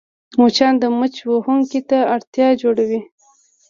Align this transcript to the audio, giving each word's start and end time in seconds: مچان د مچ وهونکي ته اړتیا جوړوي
مچان 0.39 0.73
د 0.81 0.83
مچ 0.97 1.15
وهونکي 1.31 1.81
ته 1.89 1.97
اړتیا 2.15 2.47
جوړوي 2.61 3.01